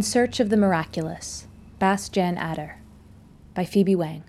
[0.00, 1.46] In Search of the Miraculous,
[1.78, 2.76] Bas Jan Ader,
[3.52, 4.24] by Phoebe Wang.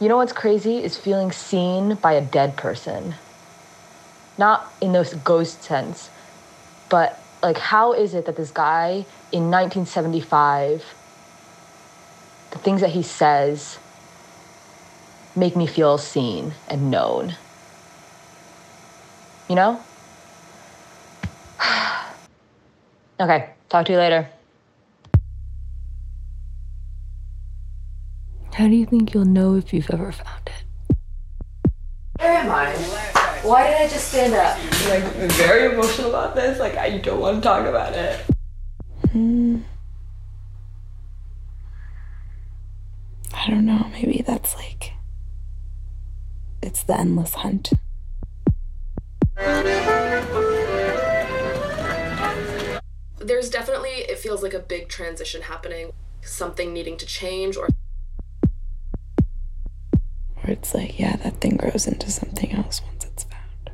[0.00, 3.16] You know what's crazy is feeling seen by a dead person.
[4.38, 6.08] Not in those ghost sense,
[6.88, 10.82] but like how is it that this guy in 1975
[12.52, 13.78] the things that he says
[15.36, 17.36] make me feel seen and known.
[19.50, 19.82] You know?
[23.20, 24.28] okay, talk to you later.
[28.54, 30.96] How do you think you'll know if you've ever found it?
[32.18, 32.74] Where am I?
[33.42, 34.58] Why did I just stand up?
[34.88, 36.58] Like, I'm very emotional about this.
[36.58, 38.20] Like, I don't want to talk about it.
[39.12, 39.58] Hmm.
[43.32, 43.86] I don't know.
[43.92, 44.92] Maybe that's like.
[46.60, 47.70] It's the endless hunt.
[53.28, 57.68] There's definitely, it feels like a big transition happening, something needing to change or.
[60.40, 63.70] Where it's like, yeah, that thing grows into something else once it's found.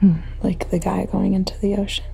[0.00, 0.14] Hmm.
[0.42, 2.04] Like the guy going into the ocean.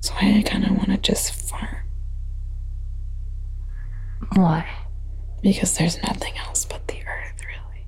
[0.00, 1.78] So I kind of want to just farm.
[4.34, 4.68] Why?
[5.42, 7.86] Because there's nothing else but the earth, really.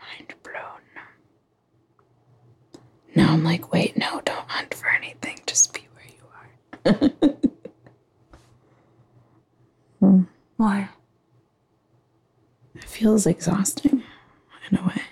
[0.00, 0.82] Mind blown.
[3.16, 5.40] Now I'm like, wait, no, don't hunt for anything.
[5.46, 7.30] Just be where you are.
[10.00, 10.22] Hmm.
[10.58, 10.90] Why?
[12.74, 14.02] It feels exhausting
[14.70, 15.02] in a way.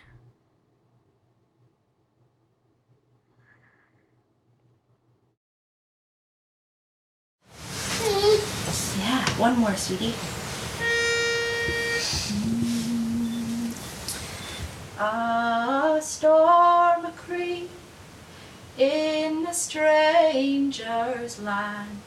[8.98, 10.14] Yeah, one more, sweetie.
[15.00, 16.63] A storm a creep
[18.78, 22.00] in a stranger's land.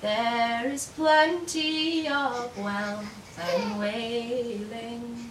[0.00, 5.30] There is plenty of wealth and wailing,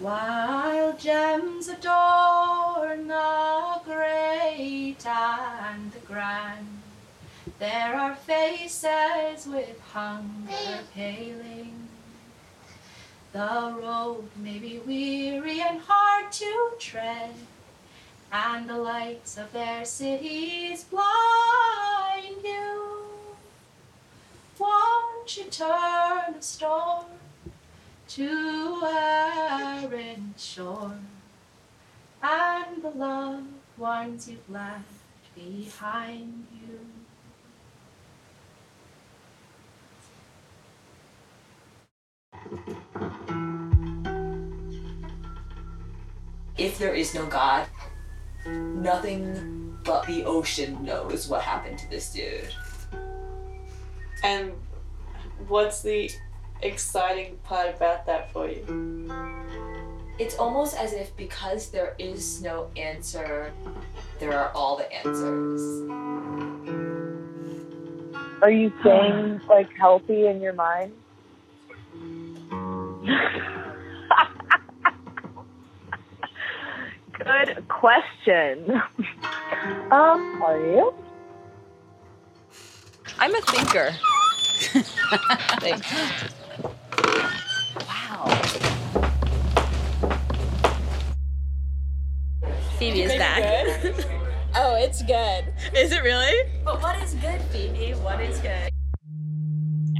[0.00, 6.66] while gems adorn the great and the grand.
[7.60, 11.88] There are faces with hunger paling.
[13.32, 17.34] The road may be weary and hard to tread,
[18.36, 23.06] and the lights of their cities blind you.
[24.58, 27.06] Won't you turn a storm
[28.08, 30.98] to arid shore,
[32.22, 33.46] and the loved
[33.78, 34.84] ones you've left
[35.34, 36.80] behind you?
[46.58, 47.66] if there is no God,
[48.46, 52.52] nothing but the ocean knows what happened to this dude.
[54.22, 54.52] And
[55.48, 56.10] what's the
[56.62, 59.10] exciting part about that for you?
[60.18, 63.52] It's almost as if because there is no answer,
[64.18, 65.90] there are all the answers.
[68.42, 70.92] Are you staying like healthy in your mind?
[77.26, 78.70] Good question.
[79.90, 80.94] um, are you?
[83.18, 83.90] I'm a thinker.
[85.58, 85.92] Thanks.
[87.88, 88.26] Wow.
[92.78, 93.42] Phoebe is back.
[94.54, 95.52] oh, it's good.
[95.76, 96.48] Is it really?
[96.64, 97.94] But what is good, Phoebe?
[97.94, 98.70] What is good?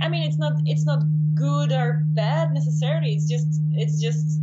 [0.00, 1.02] I mean, it's not it's not
[1.34, 3.14] good or bad necessarily.
[3.14, 4.42] It's just it's just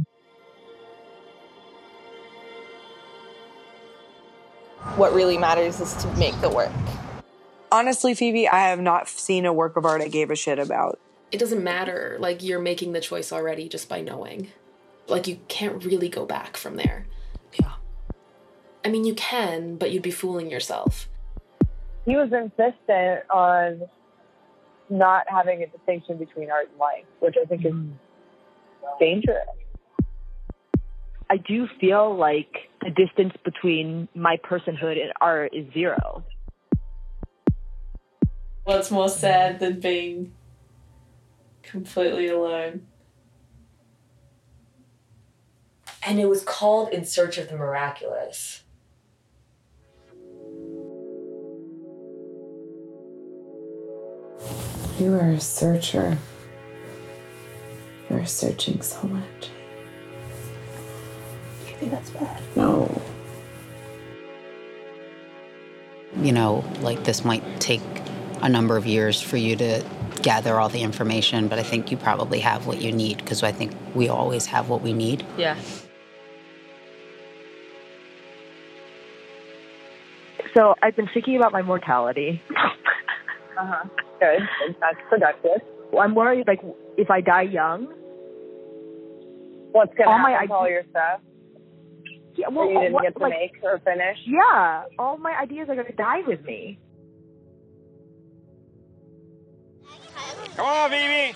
[4.95, 6.71] What really matters is to make the work.
[7.71, 10.99] Honestly, Phoebe, I have not seen a work of art I gave a shit about.
[11.31, 12.17] It doesn't matter.
[12.19, 14.49] Like, you're making the choice already just by knowing.
[15.07, 17.07] Like, you can't really go back from there.
[17.59, 17.71] Yeah.
[18.85, 21.09] I mean, you can, but you'd be fooling yourself.
[22.05, 23.81] He was insistent on
[24.91, 27.93] not having a distinction between art and life, which I think is mm.
[28.99, 29.47] dangerous.
[31.31, 36.23] I do feel like the distance between my personhood and art is zero.
[38.65, 40.33] what's more sad than being
[41.61, 42.87] completely alone.
[46.05, 48.63] And it was called In Search of the Miraculous.
[54.99, 56.17] You are a searcher.
[58.09, 59.49] You are searching so much.
[61.83, 62.41] You think that's bad?
[62.55, 63.01] No.
[66.21, 67.81] You know, like this might take
[68.41, 69.83] a number of years for you to
[70.21, 73.51] gather all the information, but I think you probably have what you need because I
[73.51, 75.25] think we always have what we need.
[75.37, 75.57] Yeah.
[80.53, 82.41] So I've been thinking about my mortality.
[82.55, 83.89] uh-huh.
[84.19, 84.47] Good.
[84.79, 85.61] That's productive.
[85.99, 86.61] I'm worried, like,
[86.95, 87.87] if I die young.
[89.71, 91.19] What's gonna happen my to all your stuff?
[92.35, 94.17] Yeah, that well, you oh, didn't what- get to like- make or finish?
[94.25, 96.79] Yeah, all my ideas are gonna die with me.
[100.55, 101.35] Come on, Phoebe.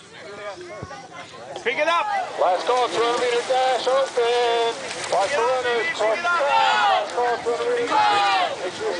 [1.64, 2.06] Pick it up.
[2.40, 4.74] Last call, 200 meter dash open.
[5.12, 5.88] Watch the runners.
[5.98, 6.42] Cross the track.
[6.48, 8.64] Last call, 200 meter dash.
[8.64, 8.98] Make sure you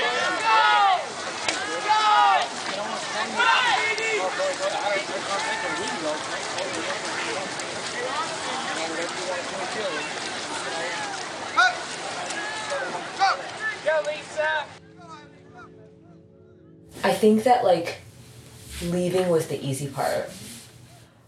[9.78, 10.17] Go,
[14.06, 14.66] Lisa.
[17.04, 18.00] I think that like
[18.82, 20.30] leaving was the easy part.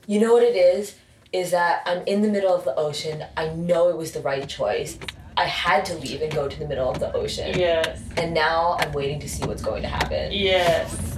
[0.07, 0.95] You know what it is?
[1.31, 3.23] Is that I'm in the middle of the ocean.
[3.37, 4.97] I know it was the right choice.
[5.37, 7.57] I had to leave and go to the middle of the ocean.
[7.57, 8.01] Yes.
[8.17, 10.31] And now I'm waiting to see what's going to happen.
[10.33, 11.17] Yes.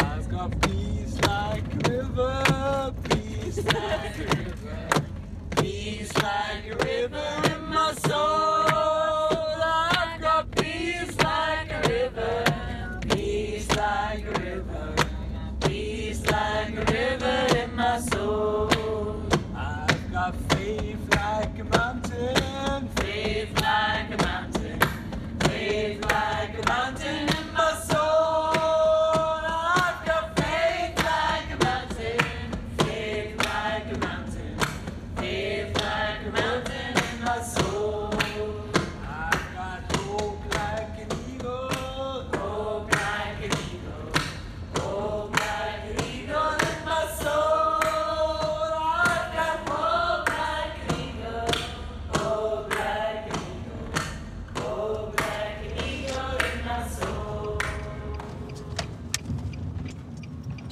[0.00, 4.88] I've got peace like river, peace like river,
[5.56, 8.91] peace like river in my soul.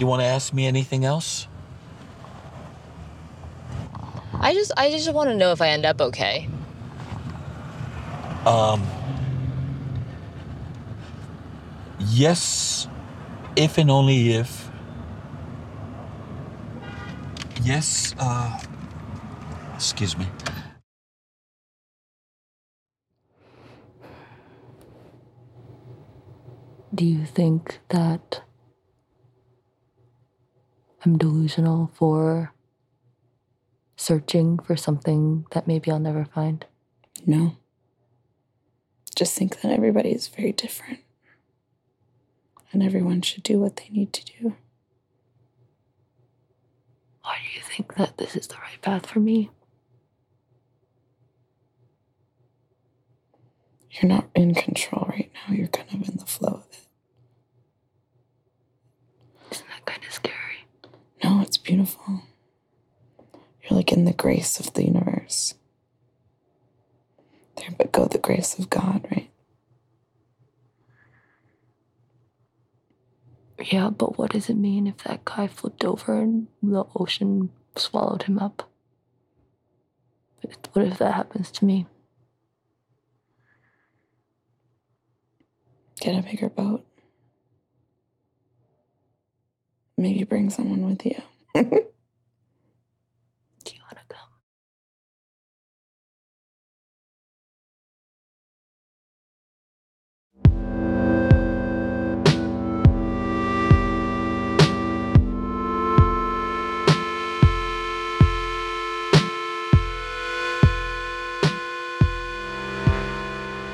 [0.00, 1.46] You want to ask me anything else?
[4.32, 6.48] I just I just want to know if I end up okay.
[8.46, 8.82] Um.
[11.98, 12.88] Yes,
[13.56, 14.70] if and only if.
[17.62, 18.58] Yes, uh.
[19.74, 20.26] Excuse me.
[26.94, 28.42] Do you think that
[31.04, 32.52] I'm delusional for
[33.96, 36.64] searching for something that maybe I'll never find?
[37.26, 37.56] No.
[39.14, 41.00] Just think that everybody is very different.
[42.72, 44.56] And everyone should do what they need to do.
[47.22, 49.50] Why do you think that this is the right path for me?
[53.90, 55.54] You're not in control right now.
[55.54, 56.86] You're kind of in the flow of it.
[59.52, 60.39] Isn't that kind of scary?
[61.22, 62.22] No, it's beautiful.
[63.62, 65.54] You're like in the grace of the universe.
[67.56, 69.30] There but go the grace of God, right?
[73.62, 78.22] Yeah, but what does it mean if that guy flipped over and the ocean swallowed
[78.22, 78.70] him up?
[80.72, 81.86] What if that happens to me?
[86.00, 86.86] Get a bigger boat.
[90.00, 91.14] Maybe bring someone with you.
[91.54, 91.72] Do you
[93.84, 94.30] want to come?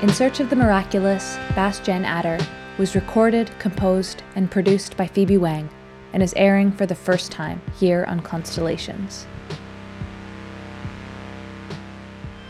[0.01, 2.37] In Search of the Miraculous, Bas Jan Ader
[2.77, 5.69] was recorded, composed, and produced by Phoebe Wang
[6.13, 9.25] and is airing for the first time here on Constellations.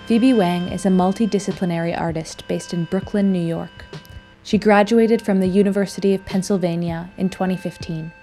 [0.08, 3.86] Phoebe Wang is a multidisciplinary artist based in Brooklyn, New York.
[4.44, 8.14] She graduated from the University of Pennsylvania in 2015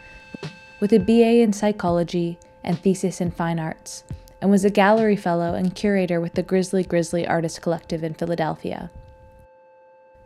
[0.80, 4.04] with a BA in psychology and thesis in fine arts,
[4.40, 8.90] and was a gallery fellow and curator with the Grizzly Grizzly Artist Collective in Philadelphia.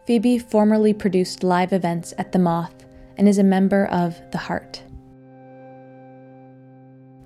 [0.06, 2.84] Phoebe formerly produced live events at The Moth
[3.16, 4.82] and is a member of The Heart.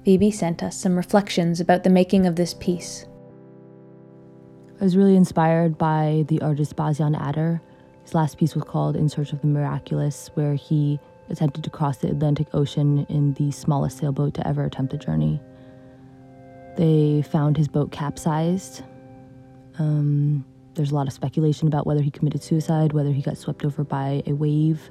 [0.04, 3.06] Phoebe sent us some reflections about the making of this piece.
[4.80, 7.62] I was really inspired by the artist Bas Jan Ader.
[8.02, 10.98] His last piece was called In Search of the Miraculous, where he
[11.30, 15.40] attempted to cross the Atlantic Ocean in the smallest sailboat to ever attempt the journey.
[16.76, 18.82] They found his boat capsized.
[19.78, 20.44] Um,
[20.74, 23.84] there's a lot of speculation about whether he committed suicide, whether he got swept over
[23.84, 24.90] by a wave.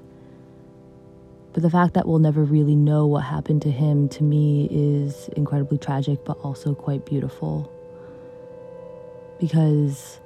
[1.53, 5.27] But the fact that we'll never really know what happened to him to me is
[5.35, 7.71] incredibly tragic, but also quite beautiful.
[9.39, 10.19] Because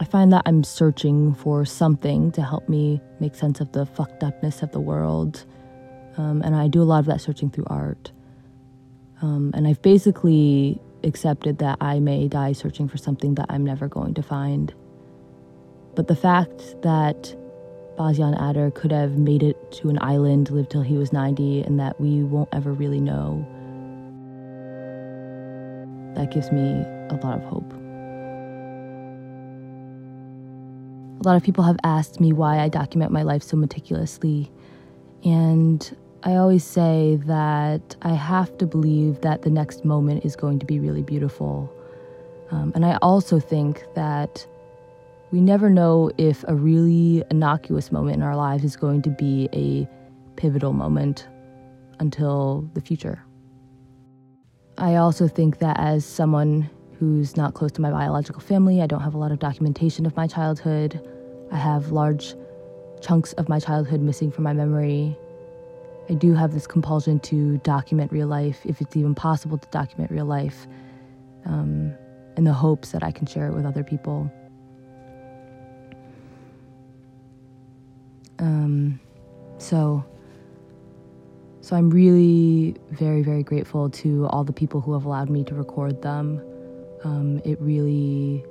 [0.00, 4.22] I find that I'm searching for something to help me make sense of the fucked
[4.22, 5.44] upness of the world.
[6.18, 8.12] Um, and I do a lot of that searching through art.
[9.22, 13.88] Um, and I've basically accepted that I may die searching for something that I'm never
[13.88, 14.74] going to find.
[15.94, 17.34] But the fact that
[17.96, 21.62] Bas Jan Ader could have made it to an island, lived till he was 90,
[21.62, 23.46] and that we won't ever really know,
[26.14, 26.60] that gives me
[27.10, 27.72] a lot of hope.
[31.20, 34.50] A lot of people have asked me why I document my life so meticulously,
[35.24, 40.58] and I always say that I have to believe that the next moment is going
[40.60, 41.72] to be really beautiful.
[42.50, 44.46] Um, and I also think that
[45.32, 49.48] we never know if a really innocuous moment in our lives is going to be
[49.54, 49.88] a
[50.36, 51.26] pivotal moment
[51.98, 53.24] until the future.
[54.76, 59.00] I also think that as someone who's not close to my biological family, I don't
[59.00, 61.00] have a lot of documentation of my childhood.
[61.50, 62.34] I have large
[63.00, 65.16] chunks of my childhood missing from my memory.
[66.10, 70.10] I do have this compulsion to document real life, if it's even possible to document
[70.10, 70.66] real life,
[71.46, 71.94] um,
[72.36, 74.30] in the hopes that I can share it with other people.
[78.42, 78.98] Um,
[79.58, 80.04] so,
[81.60, 85.54] so I'm really very, very grateful to all the people who have allowed me to
[85.54, 86.42] record them.
[87.04, 88.44] Um, it really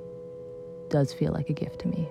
[0.88, 2.08] does feel like a gift to me.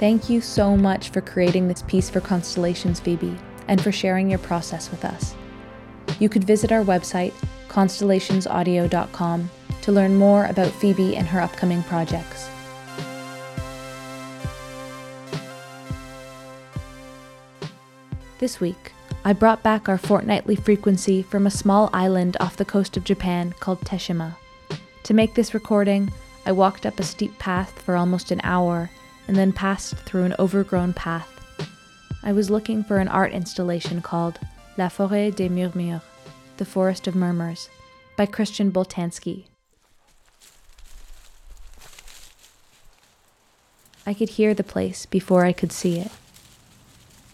[0.00, 3.36] Thank you so much for creating this piece for Constellations, Phoebe,
[3.68, 5.36] and for sharing your process with us.
[6.20, 7.32] You could visit our website,
[7.68, 9.50] constellationsaudio.com,
[9.82, 12.48] to learn more about Phoebe and her upcoming projects.
[18.38, 18.92] This week,
[19.24, 23.54] I brought back our fortnightly frequency from a small island off the coast of Japan
[23.60, 24.36] called Teshima.
[25.04, 26.12] To make this recording,
[26.46, 28.90] I walked up a steep path for almost an hour
[29.28, 31.28] and then passed through an overgrown path.
[32.22, 34.38] I was looking for an art installation called
[34.78, 36.00] La Forêt des Murmures,
[36.60, 37.70] The Forest of Murmurs,
[38.16, 39.44] by Christian Boltanski.
[44.04, 46.10] I could hear the place before I could see it.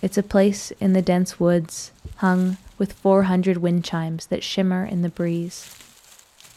[0.00, 5.02] It's a place in the dense woods, hung with 400 wind chimes that shimmer in
[5.02, 5.76] the breeze.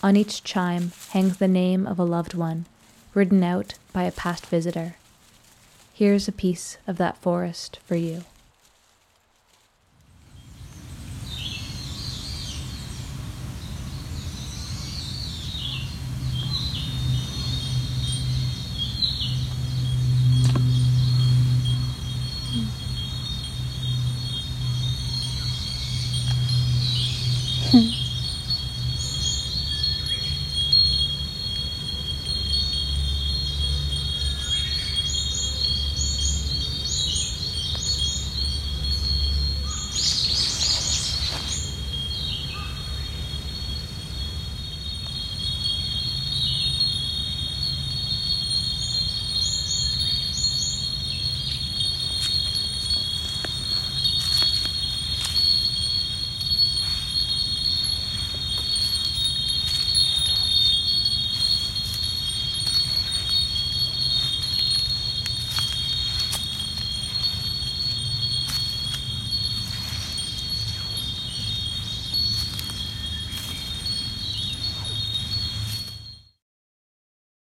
[0.03, 2.67] On each chime hangs the name of a loved one,
[3.15, 4.95] written out by a past visitor.
[5.91, 8.25] Here's a piece of that forest for you.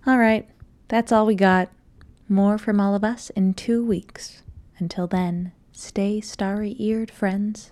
[0.09, 0.49] All right,
[0.87, 1.69] that's all we got.
[2.27, 4.41] More from all of us in two weeks.
[4.79, 7.69] Until then, stay starry eared, friends.